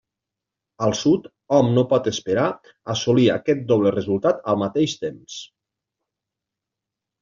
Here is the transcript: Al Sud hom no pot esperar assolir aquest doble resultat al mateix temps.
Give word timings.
Al 0.87 0.95
Sud 0.99 1.27
hom 1.57 1.69
no 1.75 1.83
pot 1.91 2.09
esperar 2.13 2.47
assolir 2.95 3.29
aquest 3.37 3.63
doble 3.75 3.95
resultat 4.01 4.45
al 4.55 4.61
mateix 4.67 5.01
temps. 5.07 5.41